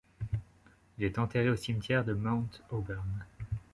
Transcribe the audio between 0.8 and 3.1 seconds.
Il est enterré au cimetière de Mount Auburn.